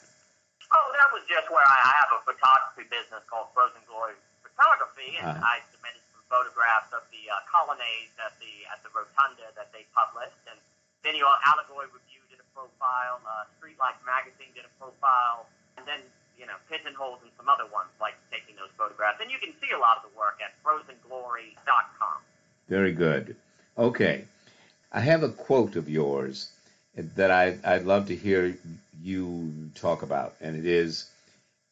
[1.33, 5.47] just where I, I have a photography business called Frozen Glory Photography, and uh-huh.
[5.47, 9.87] I submitted some photographs of the uh, colonnades at the at the rotunda that they
[9.95, 10.59] published, and
[11.07, 15.47] then you know, Allegory Review did a profile, uh, Streetlight Magazine did a profile,
[15.79, 16.03] and then
[16.35, 19.71] you know Pidgeonholes and some other ones like taking those photographs, and you can see
[19.71, 22.19] a lot of the work at FrozenGlory.com.
[22.67, 23.39] Very good.
[23.79, 24.27] Okay,
[24.91, 26.51] I have a quote of yours
[26.99, 28.59] that I, I'd love to hear
[28.99, 31.07] you talk about, and it is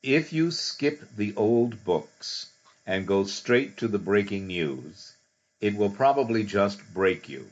[0.03, 2.47] if you skip the old books
[2.87, 5.13] and go straight to the breaking news,
[5.61, 7.47] it will probably just break you.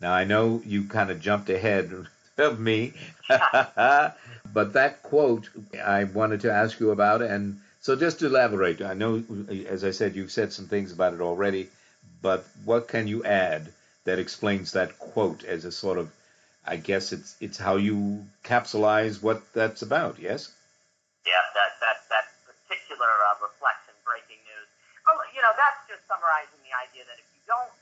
[0.00, 2.06] Now, I know you kind of jumped ahead
[2.38, 2.92] of me,
[3.28, 5.48] but that quote
[5.84, 9.24] I wanted to ask you about, and so just to elaborate, I know,
[9.68, 11.68] as I said, you've said some things about it already,
[12.22, 13.72] but what can you add
[14.04, 16.12] that explains that quote as a sort of,
[16.64, 20.52] I guess it's it's how you capsulize what that's about, yes?
[21.26, 24.68] Yeah, that that that particular uh, reflection, breaking news.
[25.10, 27.74] Oh, you know, that's just summarizing the idea that if you don't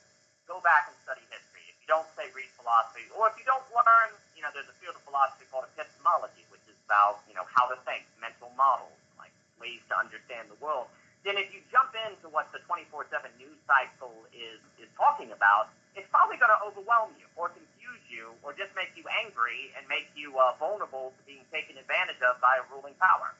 [0.48, 3.64] go back and study history, if you don't say read philosophy, or if you don't
[3.72, 7.44] learn, you know, there's a field of philosophy called epistemology, which is about you know
[7.52, 10.88] how to think, mental models, like ways to understand the world.
[11.24, 16.08] Then if you jump into what the 24/7 news cycle is is talking about, it's
[16.08, 17.73] probably going to overwhelm you or confuse
[18.10, 22.18] you or just make you angry and make you uh, vulnerable to being taken advantage
[22.24, 23.34] of by a ruling power,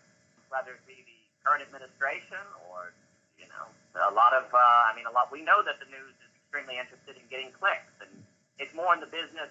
[0.51, 2.41] whether it be the current administration
[2.71, 2.95] or,
[3.39, 3.67] you know,
[4.09, 6.79] a lot of, uh, I mean, a lot, we know that the news is extremely
[6.79, 8.11] interested in getting clicks and
[8.59, 9.51] it's more in the business.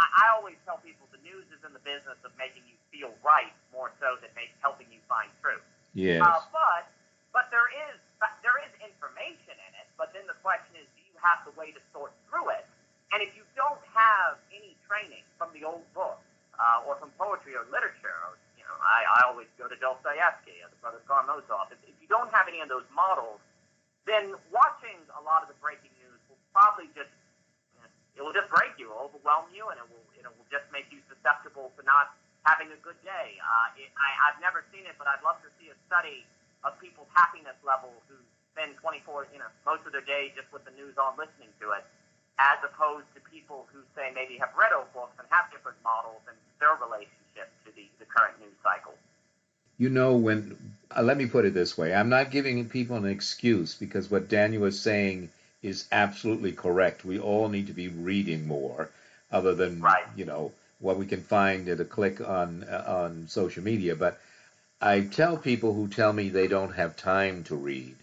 [0.00, 3.12] I, I always tell people the news is in the business of making you feel
[3.24, 5.64] right more so than make, helping you find truth.
[5.96, 6.20] Yes.
[6.20, 6.90] Uh, but,
[7.32, 7.96] but there is,
[8.42, 11.72] there is information in it, but then the question is, do you have the way
[11.72, 12.66] to sort through it?
[13.12, 16.18] And if you don't have any training from the old book,
[16.58, 20.62] uh, or from poetry or literature, or, you know, I, I always go to Dostoevsky
[20.62, 21.74] or the Brothers Karamazov.
[21.74, 23.42] If, if you don't have any of those models,
[24.06, 27.10] then watching a lot of the breaking news will probably just
[28.14, 31.02] it will just break you, overwhelm you, and it will it will just make you
[31.10, 32.14] susceptible to not
[32.46, 33.36] having a good day.
[33.42, 36.22] Uh, it, I, I've never seen it, but I'd love to see a study
[36.62, 38.16] of people's happiness level who
[38.54, 41.74] spend 24, you know, most of their day just with the news on listening to
[41.74, 41.84] it,
[42.38, 46.20] as opposed to people who say maybe have read old books and have different models
[46.28, 48.94] and their relationship to the, the current news cycle.
[49.78, 50.56] You know, when,
[50.96, 54.28] uh, let me put it this way I'm not giving people an excuse because what
[54.28, 55.30] Daniel was saying
[55.62, 57.04] is absolutely correct.
[57.04, 58.90] We all need to be reading more,
[59.32, 60.04] other than, right.
[60.14, 63.96] you know, what we can find at a click on uh, on social media.
[63.96, 64.20] But
[64.80, 67.96] I tell people who tell me they don't have time to read,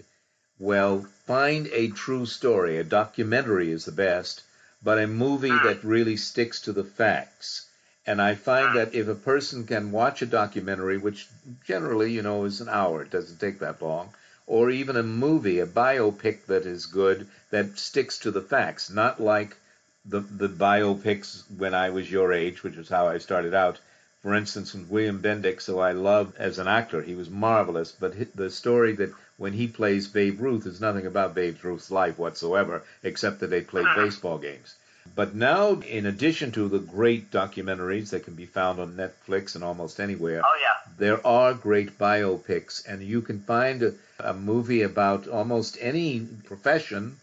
[0.62, 2.78] well, find a true story.
[2.78, 4.44] A documentary is the best,
[4.84, 7.66] but a movie that really sticks to the facts.
[8.06, 11.28] And I find that if a person can watch a documentary, which
[11.66, 14.14] generally, you know, is an hour, it doesn't take that long,
[14.46, 19.20] or even a movie, a biopic that is good, that sticks to the facts, not
[19.20, 19.58] like
[20.06, 23.80] the the biopics when I was your age, which was how I started out.
[24.22, 27.92] For instance, with William Bendix, who I loved as an actor, he was marvelous.
[27.92, 29.12] But the story that
[29.42, 33.62] when he plays Babe Ruth is nothing about Babe Ruth's life whatsoever, except that they
[33.62, 33.96] played ah.
[33.96, 34.76] baseball games.
[35.16, 39.64] But now, in addition to the great documentaries that can be found on Netflix and
[39.64, 40.92] almost anywhere, oh, yeah.
[40.98, 47.18] there are great biopics, and you can find a, a movie about almost any profession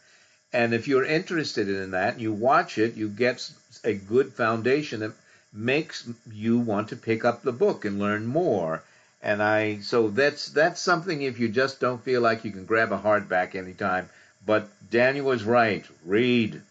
[0.53, 3.51] and if you're interested in that, you watch it, you get
[3.85, 5.13] a good foundation that
[5.53, 8.83] makes you want to pick up the book and learn more.
[9.21, 12.93] And I, so that's that's something if you just don't feel like you can grab
[12.93, 14.09] a hardback anytime.
[14.47, 15.83] But Daniel was right.
[16.07, 16.63] Read,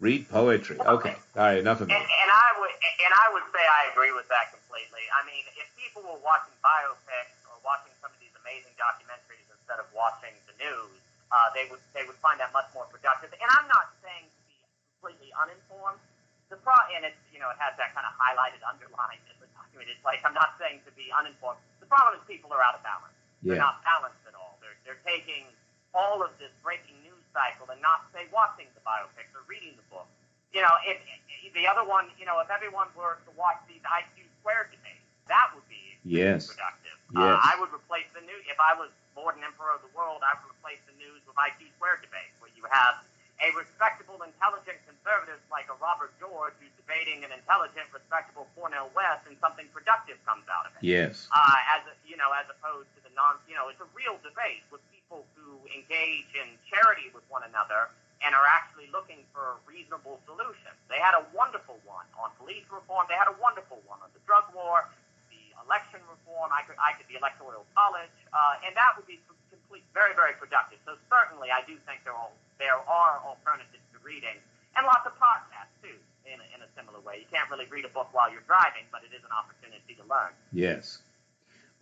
[0.00, 0.76] read poetry.
[0.76, 1.96] Okay, all right, enough of me.
[1.96, 5.00] And, and I would and I would say I agree with that completely.
[5.16, 9.80] I mean, if people were watching biopics or watching some of these amazing documentaries instead
[9.80, 11.00] of watching the news,
[11.32, 13.32] uh, they would they would find that much more productive.
[13.32, 14.60] And I'm not saying to be
[15.00, 16.04] completely uninformed.
[16.52, 19.48] The pro and it's you know it has that kind of highlighted underline in the
[19.56, 19.88] document.
[19.88, 21.64] It's like I'm not saying to be uninformed.
[21.84, 23.12] The problem is people are out of balance.
[23.44, 23.60] Yeah.
[23.60, 24.56] They're not balanced at all.
[24.64, 25.44] They're they're taking
[25.92, 29.84] all of this breaking news cycle and not say watching the biopics or reading the
[29.92, 30.08] book.
[30.56, 30.96] You know, if,
[31.44, 35.04] if the other one, you know, if everyone were to watch these IQ squared debates,
[35.28, 36.48] that would be yes.
[36.48, 36.96] productive.
[37.12, 37.20] Yes.
[37.20, 40.24] Uh, I would replace the news if I was Lord and Emperor of the world.
[40.24, 43.04] I would replace the news with IQ squared debate, where you have
[43.42, 49.26] a respectable, intelligent conservative like a Robert George who's debating an intelligent, respectable Cornel West,
[49.26, 50.82] and something productive comes out of it.
[50.86, 51.26] Yes.
[51.34, 54.14] Uh, as a, you know, as opposed to the non, you know, it's a real
[54.22, 57.90] debate with people who engage in charity with one another
[58.22, 60.78] and are actually looking for reasonable solutions.
[60.88, 63.04] They had a wonderful one on police reform.
[63.10, 64.88] They had a wonderful one on the drug war
[65.28, 66.48] the election reform.
[66.54, 69.20] I could, I could the electoral college, uh, and that would be
[69.52, 70.80] complete, very, very productive.
[70.88, 72.32] So certainly, I do think there are
[72.64, 74.40] there are alternatives to reading,
[74.72, 75.92] and lots of podcasts too.
[76.24, 78.88] In a, in a similar way, you can't really read a book while you're driving,
[78.88, 80.32] but it is an opportunity to learn.
[80.56, 81.04] Yes.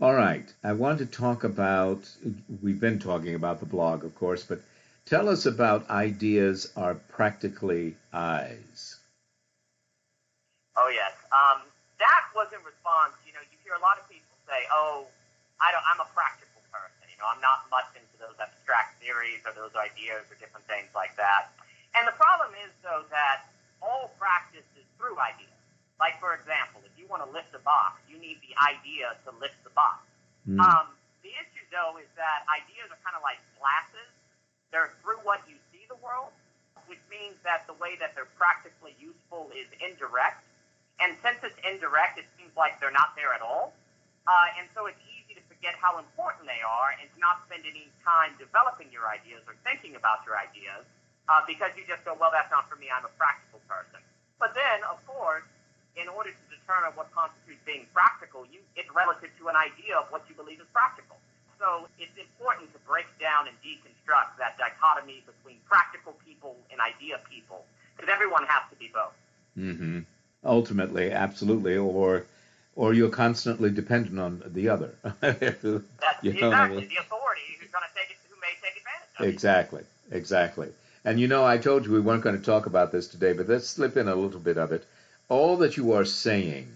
[0.03, 0.51] All right.
[0.65, 2.03] I want to talk about.
[2.59, 4.59] We've been talking about the blog, of course, but
[5.07, 8.99] tell us about ideas are practically eyes.
[10.75, 11.15] Oh yes.
[11.31, 11.63] Um,
[12.03, 15.07] that was in response You know, you hear a lot of people say, "Oh,
[15.61, 15.85] I don't.
[15.87, 17.07] I'm a practical person.
[17.07, 17.92] You know, I'm not much into those abstract
[19.13, 21.53] theories or those ideas or different things like that."
[21.93, 23.45] And the problem is, though, that
[23.85, 25.53] all practice is through ideas.
[26.01, 29.31] Like, for example, if you want to lift a box, you need the idea to
[29.37, 30.01] lift the box.
[30.49, 30.57] Mm.
[30.57, 30.87] Um,
[31.21, 34.09] the issue, though, is that ideas are kind of like glasses.
[34.73, 36.33] They're through what you see the world,
[36.89, 40.41] which means that the way that they're practically useful is indirect.
[40.99, 43.77] And since it's indirect, it seems like they're not there at all.
[44.25, 45.03] Uh, and so it's
[45.63, 49.55] forget how important they are and to not spend any time developing your ideas or
[49.63, 50.83] thinking about your ideas
[51.31, 52.91] uh, because you just go, well, that's not for me.
[52.91, 54.03] I'm a practical person.
[54.43, 55.47] But then, of course,
[55.95, 60.11] in order to determine what constitutes being practical, you, it's relative to an idea of
[60.11, 61.15] what you believe is practical.
[61.63, 67.23] So it's important to break down and deconstruct that dichotomy between practical people and idea
[67.31, 67.63] people
[67.95, 69.15] because everyone has to be both.
[69.55, 70.11] Mm-hmm
[70.45, 72.27] ultimately, absolutely, or
[72.75, 74.95] or you're constantly dependent on the other.
[75.21, 75.45] That's
[76.23, 79.21] you know, exactly the uh, authority who's going to take it, who may take advantage
[79.21, 80.69] of Exactly, exactly.
[81.05, 83.49] And you know, I told you we weren't going to talk about this today, but
[83.49, 84.85] let's slip in a little bit of it.
[85.29, 86.73] All that you are saying,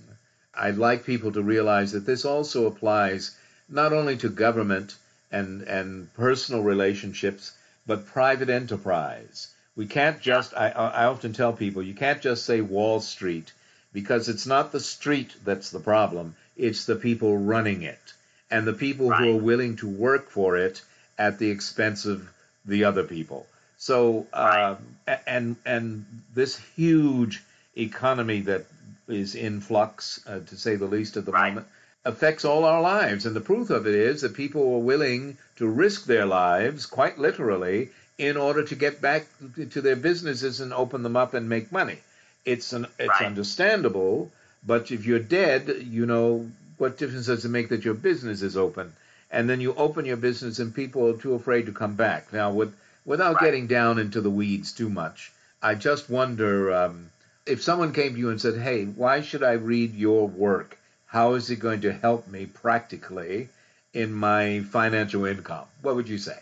[0.55, 3.37] I'd like people to realize that this also applies
[3.69, 4.97] not only to government
[5.33, 7.53] and and personal relationships,
[7.87, 9.49] but private enterprise.
[9.77, 13.53] We can't just, I, I often tell people, you can't just say Wall Street
[13.97, 18.13] because it's not the street that's the problem, it's the people running it
[18.51, 19.23] and the people right.
[19.23, 20.83] who are willing to work for it
[21.17, 22.29] at the expense of
[22.67, 23.47] the other people.
[23.79, 24.77] So, uh,
[25.09, 25.19] right.
[25.27, 26.05] and and
[26.35, 27.43] this huge
[27.75, 28.67] economy that
[29.09, 31.49] is in flux, uh, to say the least, at the Right.
[31.49, 31.67] moment,
[32.05, 33.25] affects all our lives.
[33.25, 37.19] And the proof of it is that people are willing to risk their lives, quite
[37.19, 39.25] literally, in order to get back
[39.71, 41.99] to their businesses and open them up and make money.
[42.47, 43.27] It's an, it's Right.
[43.27, 44.31] understandable,
[44.65, 48.57] but if you're dead, you know what difference does it make that your business is
[48.57, 48.95] open?
[49.31, 52.33] And then you open your business and people are too afraid to come back.
[52.33, 52.73] Now, with,
[53.05, 53.45] without Right.
[53.45, 57.11] getting down into the weeds too much, I just wonder um,
[57.47, 60.79] if someone came to you and said, "Hey, why should I read your work?
[61.07, 63.49] How is it going to help me practically
[63.93, 66.39] in my financial income?" What would you say?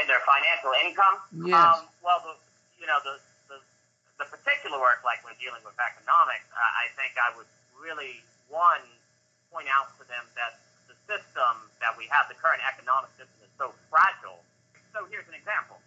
[0.00, 1.16] in their financial income.
[1.46, 1.78] Yes.
[1.78, 2.34] Um, well, the,
[2.80, 3.18] you know, the,
[4.22, 8.84] the particular work, like when dealing with economics, I, I think I would really one
[9.50, 13.50] point out to them that the system that we have, the current economic system, is
[13.58, 14.38] so fragile.
[14.94, 15.82] So here's an example.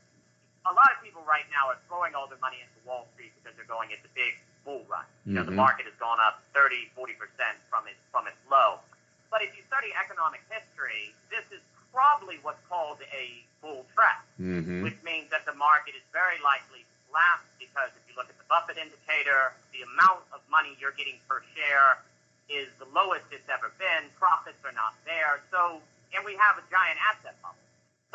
[0.68, 3.54] A lot of people right now are throwing all their money into Wall Street because
[3.56, 5.06] they're going into big bull run.
[5.24, 5.62] You know, the Mhm.
[5.62, 8.82] market has gone up 30, 40 percent from its from its low.
[9.30, 11.62] But if you study economic history, this is
[11.94, 14.84] probably what's called a bull trap Mm-hmm.
[14.84, 18.40] which means that the market is very likely to collapse because if you look at
[18.40, 22.00] the Buffett indicator, the amount of money you're getting per share
[22.48, 24.08] is the lowest it's ever been.
[24.16, 25.44] Profits are not there.
[25.52, 25.84] So,
[26.16, 27.60] and we have a giant asset bubble.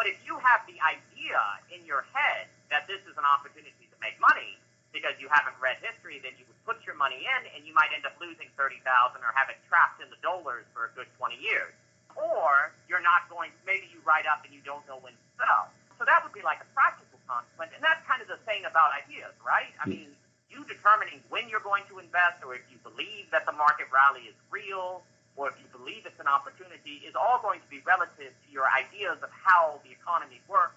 [0.01, 1.37] But if you have the idea
[1.69, 4.57] in your head that this is an opportunity to make money
[4.97, 7.93] because you haven't read history, then you would put your money in and you might
[7.93, 8.81] end up losing 30,000
[9.21, 11.77] or have it trapped in the dollars for a good 20 years.
[12.17, 15.69] Or you're not going, maybe you write up and you don't know when to sell.
[16.01, 17.71] So that would be like a practical consequence.
[17.71, 19.71] And that's kind of the thing about ideas, right?
[19.79, 20.11] I mean,
[20.51, 24.27] you determining when you're going to invest or if you believe that the market rally
[24.27, 25.07] is real
[25.39, 28.67] or if you believe it's an opportunity is all going to be relative to your
[28.75, 30.75] ideas of how the economy works.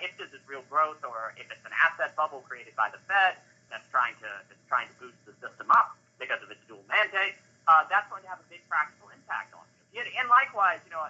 [0.00, 3.36] If this is real growth or if it's an asset bubble created by the Fed
[3.68, 7.36] that's trying to that's trying to boost the system up because of its dual mandate,
[7.68, 10.00] uh, that's going to have a big practical impact on you.
[10.00, 11.04] And- likewise, you know,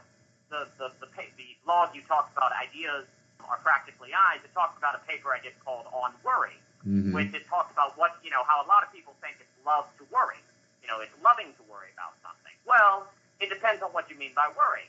[0.50, 1.06] the the the,
[1.38, 3.06] the laws you talked about, ideas
[3.50, 4.38] are practically eyes.
[4.46, 7.12] It talks about a paper I did called On Worry, Mm-hmm.
[7.12, 9.84] which it talks about what you know how a lot of people think it's love
[10.00, 10.40] to worry.
[10.80, 12.56] You know, it's loving to worry about something.
[12.64, 13.04] Well,
[13.36, 14.88] it depends on what you mean by worry.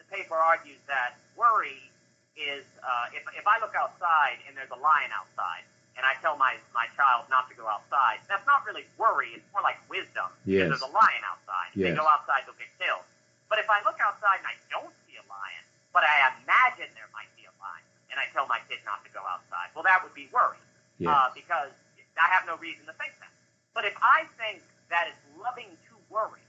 [0.00, 1.84] The paper argues that worry
[2.32, 5.68] is uh, if if I look outside and there's a lion outside,
[6.00, 9.36] and I tell my my child not to go outside, that's not really worry.
[9.36, 10.32] It's more like wisdom.
[10.48, 10.64] Yes.
[10.64, 11.76] Because there's a lion outside.
[11.76, 11.92] If Yes.
[11.92, 13.04] they go outside, they'll get killed.
[13.52, 17.12] But if I look outside and I don't see a lion, but I imagine there
[17.12, 20.04] might be a lion, and I tell my kid not to go outside, well, that
[20.04, 20.60] would be worry
[21.00, 21.08] Yes.
[21.10, 21.72] uh, because
[22.20, 23.32] I have no reason to think that.
[23.72, 24.60] But if I think
[24.92, 26.44] that it's loving to worry,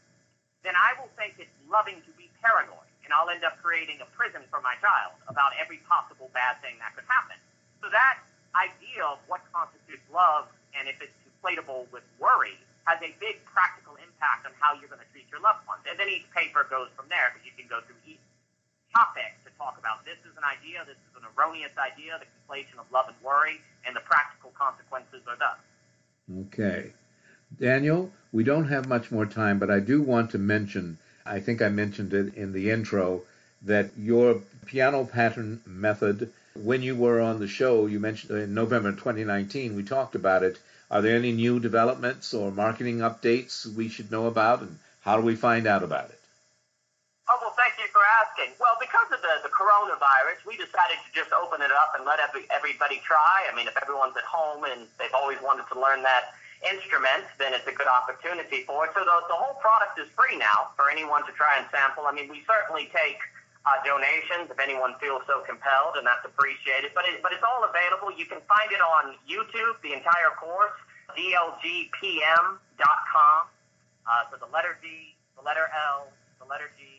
[0.62, 4.08] then I will think it's loving to be paranoid, and I'll end up creating a
[4.16, 7.40] prison for my child about every possible bad thing that could happen.
[7.80, 8.20] So that
[8.56, 10.48] idea of what constitutes love
[10.78, 15.00] and if it's conflatable with worry has a big practical impact on how you're going
[15.04, 15.84] to treat your loved ones.
[15.88, 18.20] And then each paper goes from there because you can go through each
[18.94, 22.80] topic to talk about this is an idea, this is an erroneous idea, the conflation
[22.80, 25.58] of love and worry, and the practical consequences are thus.
[26.48, 26.94] Okay.
[27.60, 31.62] Daniel, we don't have much more time, but I do want to mention, I think
[31.62, 33.24] I mentioned it in the intro,
[33.64, 38.54] that your piano pattern method, when you were on the show, you mentioned uh, in
[38.54, 40.60] November 2019, we talked about it.
[40.92, 45.24] Are there any new developments or marketing updates we should know about, and how do
[45.24, 46.20] we find out about it?
[48.44, 48.60] Asking.
[48.60, 52.20] Well, because of the, the coronavirus, we decided to just open it up and let
[52.20, 53.48] every, everybody try.
[53.48, 57.54] I mean, if everyone's at home and they've always wanted to learn that instrument, then
[57.54, 58.92] it's a good opportunity for it.
[58.96, 62.08] So the, the whole product is free now for anyone to try and sample.
[62.08, 63.20] I mean, we certainly take
[63.64, 66.92] uh, donations if anyone feels so compelled, and that's appreciated.
[66.96, 68.12] But, it, but it's all available.
[68.12, 70.76] You can find it on YouTube, the entire course,
[71.16, 72.60] dlgpm.com.
[74.04, 76.12] Uh, so the letter D, the letter L,
[76.44, 76.93] the letter G,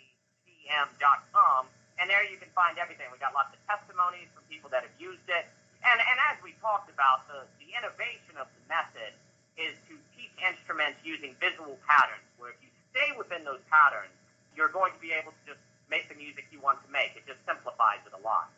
[2.05, 3.09] And there you can find everything.
[3.09, 5.49] We got lots of testimonies from people that have used it.
[5.81, 9.17] And, and as we talked about, the, the innovation of the method
[9.57, 14.13] is to teach instruments using visual patterns, where if you stay within those patterns,
[14.53, 17.17] you're going to be able to just make the music you want to make.
[17.17, 18.53] It just simplifies it a lot.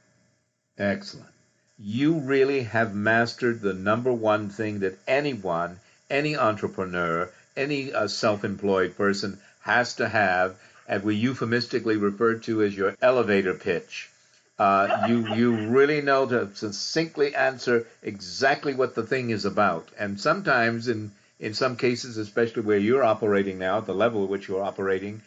[0.74, 1.30] Excellent.
[1.78, 5.78] You really have mastered the number one thing that anyone,
[6.10, 10.58] any entrepreneur, any uh, self-employed person has to have,
[10.88, 14.10] and we euphemistically refer to as your elevator pitch.
[14.58, 20.18] Uh, you you really know to succinctly answer exactly what the thing is about, and
[20.18, 24.48] sometimes in in some cases, especially where you're operating now, at the level at which
[24.48, 25.20] you're operating,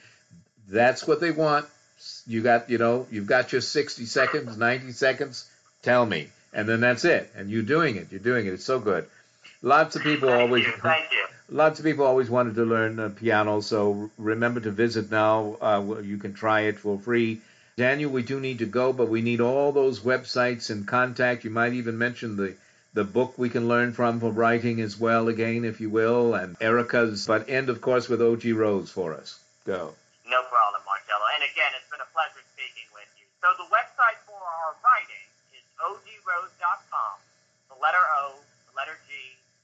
[0.68, 1.66] that's what they want.
[2.26, 5.50] You got, you know, you've got your 60 seconds, 90 seconds.
[5.84, 7.32] Tell me, and then that's it.
[7.36, 8.08] And you're doing it.
[8.12, 8.54] You're doing it.
[8.54, 9.06] It's so good.
[9.62, 10.72] Lots of people Thank always you.
[10.72, 11.26] Thank you.
[11.52, 15.58] Lots of people always wanted to learn uh, piano, so remember to visit now.
[15.60, 17.42] Uh, you can try it for free.
[17.76, 21.44] Daniel, we do need to go, but we need all those websites and contact.
[21.44, 22.56] You might even mention the
[22.94, 26.58] the book we can learn from for writing as well, again, if you will, and
[26.60, 27.26] Erika's.
[27.26, 28.52] But end, of course, with O.G.
[28.52, 29.38] Rose for us.
[29.66, 29.94] Go.
[30.26, 31.26] No problem, Marcello.
[31.38, 33.26] And again, it's been a pleasure speaking with you.
[33.46, 37.16] So the website for our writing is ogrose.com,
[37.70, 39.14] the letter O, the letter G,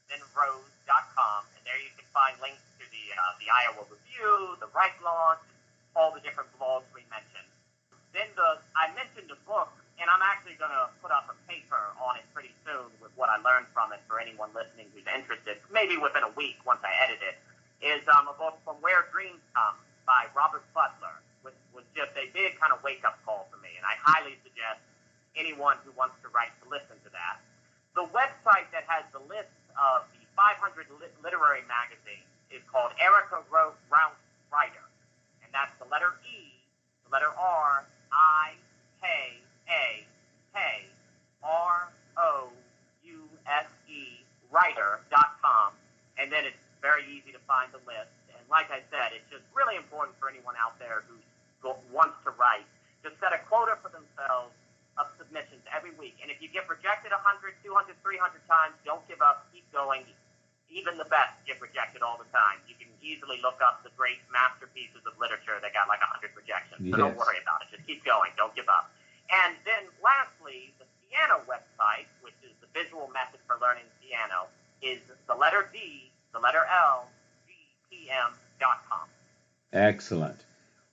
[0.10, 4.72] then rose.com, and there you can find links to the uh, the Iowa Review, the
[4.72, 5.44] Write Launch,
[6.00, 7.52] all the different blogs we mentioned.
[8.16, 11.92] Then the I mentioned a book, and I'm actually going to put up a paper
[12.00, 15.60] on it pretty soon with what I learned from it for anyone listening who's interested.
[15.68, 17.36] Maybe within a week once I edit it.
[17.84, 19.76] Is um, a book from Where Dreams Come
[20.08, 23.76] by Robert Butler, which was just a big kind of wake up call for me,
[23.76, 24.80] and I highly suggest
[25.36, 27.44] anyone who wants to write to listen to that.
[27.94, 33.76] The website that has the list of 500 lit- literary magazines is called Erika Ro-
[33.90, 34.20] Rouse
[34.52, 34.84] Writer,
[35.44, 36.54] and that's the letter E,
[37.08, 38.54] the letter R, I,
[39.02, 39.08] K,
[39.72, 40.06] A,
[40.54, 40.60] K,
[41.44, 42.50] R, O,
[43.04, 44.22] U, S, E,
[44.52, 45.74] writer.com,
[46.20, 48.12] and then it's very easy to find the list.
[48.32, 51.16] And like I said, it's just really important for anyone out there who
[51.64, 52.68] go- wants to write
[53.04, 54.54] to set a quota for themselves
[54.98, 56.16] of submissions every week.
[56.24, 59.46] And if you get rejected 100, 200, 300 times, don't give up.
[59.52, 60.06] Keep going.
[60.76, 62.60] Even the best get rejected all the time.
[62.68, 66.84] You can easily look up the great masterpieces of literature that got like 100 rejections.
[66.84, 67.72] So don't worry about it.
[67.72, 68.36] Just keep going.
[68.36, 68.92] Don't give up.
[69.32, 74.52] And then lastly, the piano website, which is the visual method for learning piano,
[74.84, 75.00] is
[75.32, 77.08] the letter D, the letter L,
[77.88, 79.08] GPM.com.
[79.72, 80.44] Excellent.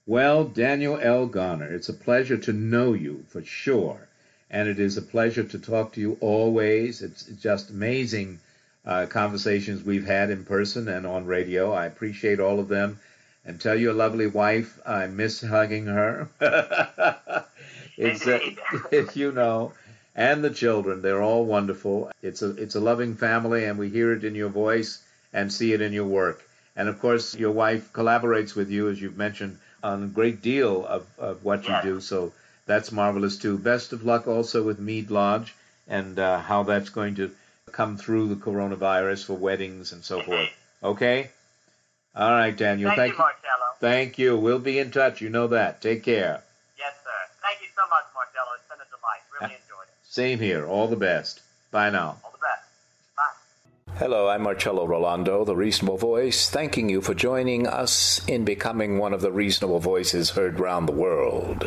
[0.05, 1.27] Well, Daniel L.
[1.27, 4.07] Garner, it's a pleasure to know you for sure.
[4.49, 7.01] And it is a pleasure to talk to you always.
[7.01, 8.39] It's just amazing
[8.85, 11.71] uh, conversations we've had in person and on radio.
[11.71, 12.99] I appreciate all of them.
[13.45, 16.29] And tell your lovely wife I miss hugging her.
[17.97, 18.39] it's, uh,
[19.13, 19.73] you know,
[20.15, 21.01] and the children.
[21.01, 22.11] They're all wonderful.
[22.21, 25.01] It's a it's a loving family, and we hear it in your voice
[25.33, 26.43] and see it in your work.
[26.75, 30.85] And of course, your wife collaborates with you, as you've mentioned, on a great deal
[30.85, 31.99] of, of what you do.
[32.01, 32.31] So
[32.65, 33.57] that's marvelous too.
[33.57, 35.53] Best of luck also with Mead Lodge
[35.87, 37.31] and uh, how that's going to
[37.73, 40.49] come through the coronavirus for weddings and so forth.
[40.81, 41.31] Okay.
[42.15, 42.91] All right, Daniel.
[42.91, 43.75] Thank, Thank you, Marcello.
[43.79, 44.37] Thank you.
[44.37, 45.19] We'll be in touch.
[45.19, 45.81] You know that.
[45.81, 46.43] Take care.
[46.77, 47.09] Yes, sir.
[47.41, 48.51] Thank you so much, Marcello.
[48.55, 49.21] It's been a delight.
[49.41, 49.95] Really enjoyed it.
[50.03, 50.65] Same here.
[50.65, 51.41] All the best.
[51.71, 52.17] Bye now.
[52.23, 52.67] All the best.
[53.17, 53.97] Bye.
[53.97, 59.13] Hello, I'm Marcello Rollando, the Reasonable Voice, thanking you for joining us in becoming one
[59.13, 61.63] of the reasonable voices heard round the world.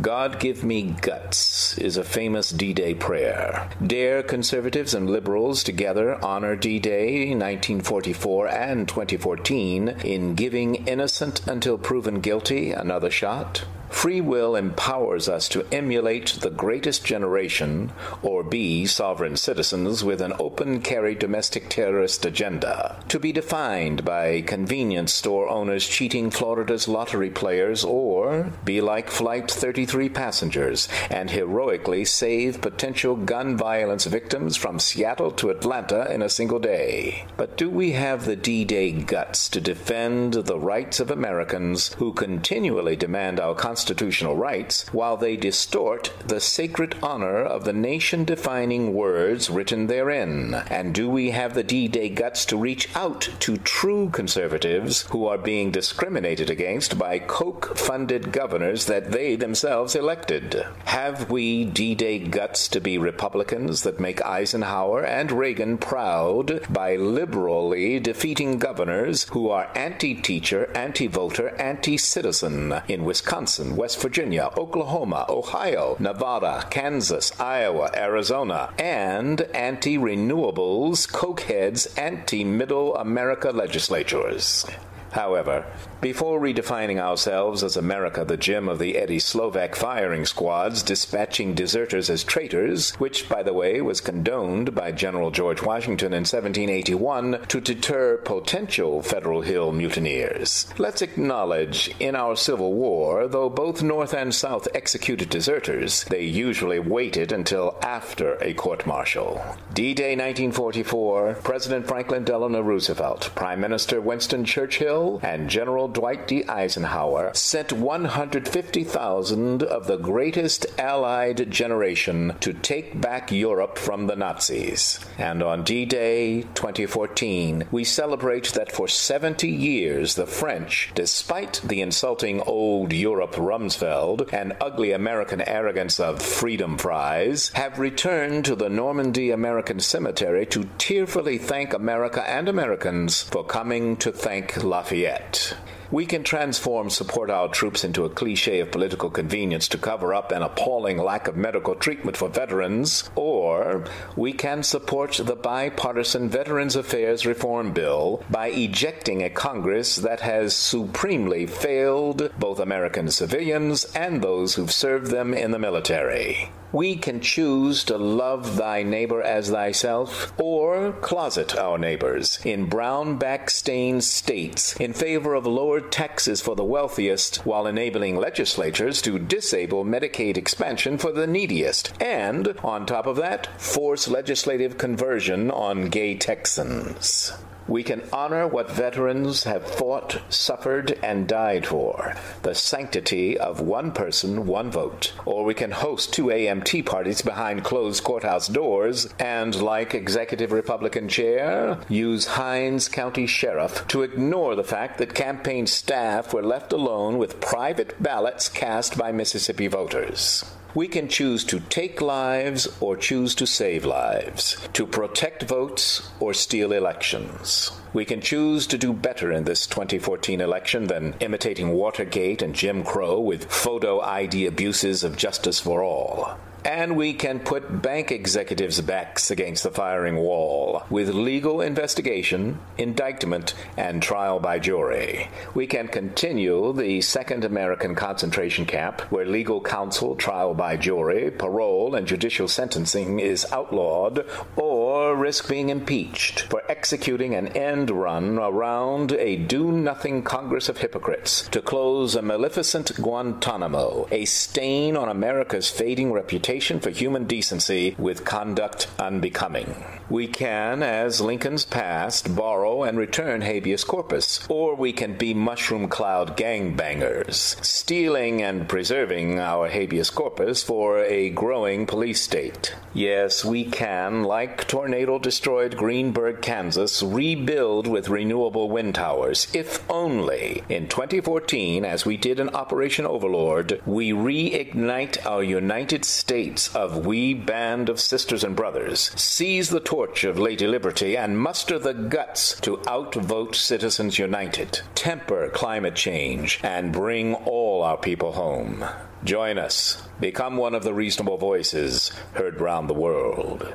[0.00, 3.68] God give me guts is a famous D Day prayer.
[3.84, 11.78] Dare conservatives and liberals together honor D Day 1944 and 2014 in giving innocent until
[11.78, 13.64] proven guilty another shot?
[13.90, 20.32] Free will empowers us to emulate the greatest generation or be sovereign citizens with an
[20.38, 27.30] open carry domestic terrorist agenda, to be defined by convenience store owners cheating Florida's lottery
[27.30, 34.78] players, or be like Flight 33 passengers and heroically save potential gun violence victims from
[34.78, 37.26] Seattle to Atlanta in a single day.
[37.36, 42.12] But do we have the D Day guts to defend the rights of Americans who
[42.12, 48.92] continually demand our constitutional rights while they distort the sacred honor of the nation defining
[48.92, 50.52] words written therein?
[50.68, 55.28] And do we have the D Day guts to reach out to true conservatives who
[55.28, 60.66] are being discriminated against by Koch funded governors that they themselves elected?
[60.86, 66.96] Have we D Day guts to be Republicans that make Eisenhower and Reagan proud by
[66.96, 74.50] liberally defeating governors who are anti teacher, anti voter, anti citizen in Wisconsin, West Virginia,
[74.56, 84.64] Oklahoma, Ohio, Nevada, Kansas, Iowa, Arizona, and anti renewables, cokeheads, anti middle America legislatures?
[85.12, 85.64] However,
[86.00, 92.10] before redefining ourselves as America, the gem of the Eddie Slovik firing squads, dispatching deserters
[92.10, 97.60] as traitors, which, by the way, was condoned by General George Washington in 1781 to
[97.60, 104.34] deter potential Federal Hill mutineers, let's acknowledge in our Civil War, though both North and
[104.34, 109.42] South executed deserters, they usually waited until after a court martial.
[109.74, 116.44] D Day 1944, President Franklin Delano Roosevelt, Prime Minister Winston Churchill, And General Dwight D.
[116.48, 124.98] Eisenhower sent 150,000 of the greatest Allied generation to take back Europe from the Nazis.
[125.16, 131.80] And on D Day 2014, we celebrate that for 70 years the French, despite the
[131.80, 138.68] insulting old Europe Rumsfeld and ugly American arrogance of freedom fries, have returned to the
[138.68, 145.54] Normandy American Cemetery to tearfully thank America and Americans for coming to thank Lafayette.
[145.90, 150.32] We can transform support our troops into a cliche of political convenience to cover up
[150.32, 153.84] an appalling lack of medical treatment for veterans, or
[154.14, 160.54] we can support the bipartisan Veterans Affairs Reform Bill by ejecting a Congress that has
[160.54, 166.50] supremely failed both American civilians and those who've served them in the military.
[166.70, 173.48] We can choose to love thy neighbor as thyself, or closet our neighbors in Brownback
[173.48, 175.46] stained states in favor of
[175.78, 181.92] lowered taxes for the wealthiest while enabling legislatures to disable Medicaid expansion for the neediest,
[182.02, 187.32] and, on top of that, force legislative conversion on gay Texans.
[187.68, 193.92] We can honor what veterans have fought, suffered, and died for the sanctity of one
[193.92, 195.12] person, one vote.
[195.26, 201.08] Or we can host two AMT parties behind closed courthouse doors and, like Executive Republican
[201.08, 207.18] Chair, use Hinds County Sheriff to ignore the fact that campaign staff were left alone
[207.18, 210.42] with private ballots cast by Mississippi voters.
[210.78, 216.32] We can choose to take lives or choose to save lives, to protect votes or
[216.32, 217.72] steal elections.
[217.92, 222.84] We can choose to do better in this 2014 election than imitating Watergate and Jim
[222.84, 226.38] Crow with photo ID abuses of justice for all.
[226.64, 233.54] And we can put bank executives' backs against the firing wall with legal investigation, indictment,
[233.76, 235.28] and trial by jury.
[235.54, 241.94] We can continue the second American concentration camp where legal counsel, trial by jury, parole,
[241.94, 249.12] and judicial sentencing is outlawed, or risk being impeached for executing an end run around
[249.12, 255.70] a do nothing Congress of hypocrites to close a maleficent Guantanamo, a stain on America's
[255.70, 259.84] fading reputation for human decency with conduct unbecoming.
[260.08, 265.88] We can, as Lincoln's past, borrow and return habeas corpus, or we can be mushroom
[265.88, 272.74] cloud gangbangers, stealing and preserving our habeas corpus for a growing police state.
[272.94, 280.62] Yes, we can, like tornado destroyed Greensburg, Kansas, rebuild with renewable wind towers, if only
[280.70, 286.37] in 2014, as we did in Operation Overlord, we reignite our United States
[286.74, 291.80] of we band of sisters and brothers, seize the torch of Lady Liberty, and muster
[291.80, 298.84] the guts to outvote Citizens United, temper climate change, and bring all our people home.
[299.24, 300.00] Join us.
[300.20, 303.74] Become one of the reasonable voices heard round the world.